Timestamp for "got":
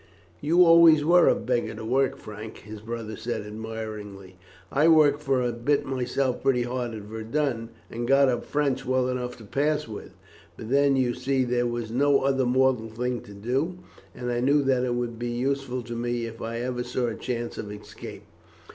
8.07-8.27